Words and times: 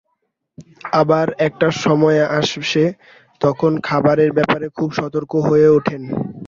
আবার 0.93 1.27
একটা 1.47 1.67
সময় 1.83 2.19
আসে, 2.39 2.83
যখন 3.41 3.71
খাবারের 3.87 4.31
ব্যাপারে 4.37 4.67
খুবই 4.69 4.95
সতর্ক 4.99 5.31
হয়ে 5.47 5.67
ওঠেন। 5.69 6.01